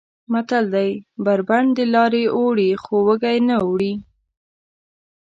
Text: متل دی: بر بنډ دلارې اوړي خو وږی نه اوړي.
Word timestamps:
متل 0.31 0.65
دی: 0.75 0.91
بر 1.25 1.39
بنډ 1.47 1.69
دلارې 1.79 2.23
اوړي 2.37 2.69
خو 2.83 2.95
وږی 3.07 3.37
نه 3.47 3.55
اوړي. 3.63 3.93